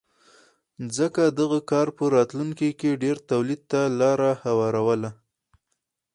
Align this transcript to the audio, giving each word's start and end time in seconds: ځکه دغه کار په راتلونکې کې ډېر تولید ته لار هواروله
ځکه 0.97 1.23
دغه 1.39 1.59
کار 1.71 1.87
په 1.97 2.03
راتلونکې 2.15 2.69
کې 2.79 2.99
ډېر 3.03 3.17
تولید 3.31 3.61
ته 3.71 3.81
لار 3.99 4.19
هواروله 4.43 5.11